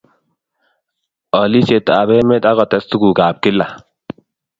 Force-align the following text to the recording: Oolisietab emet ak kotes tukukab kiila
Oolisietab 1.39 2.07
emet 2.17 2.43
ak 2.49 2.55
kotes 2.57 2.83
tukukab 2.89 3.35
kiila 3.43 3.67